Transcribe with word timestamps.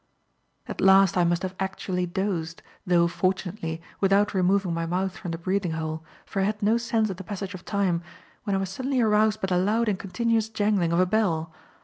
At 0.67 0.81
last 0.81 1.15
I 1.15 1.23
must 1.23 1.43
have 1.43 1.53
actually 1.59 2.07
dozed, 2.07 2.63
though, 2.87 3.07
fortunately, 3.07 3.83
without 3.99 4.33
removing 4.33 4.73
my 4.73 4.87
mouth 4.87 5.15
from 5.15 5.29
the 5.29 5.37
breathing 5.37 5.73
hole, 5.73 6.03
for 6.25 6.39
I 6.41 6.45
had 6.45 6.63
no 6.63 6.77
sense 6.77 7.11
of 7.11 7.17
the 7.17 7.23
passage 7.23 7.53
of 7.53 7.65
time, 7.65 8.01
when 8.43 8.55
I 8.55 8.59
was 8.59 8.71
suddenly 8.71 8.99
aroused 8.99 9.41
by 9.41 9.45
the 9.45 9.57
loud 9.59 9.87
and 9.87 9.99
continuous 9.99 10.49
jangling 10.49 10.91
of 10.91 10.99
a 10.99 11.05
bell. 11.05 11.53